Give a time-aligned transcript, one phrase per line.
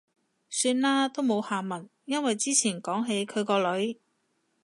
[0.49, 1.87] 算喇，都冇下文。
[2.05, 3.99] 因為之前講起佢個女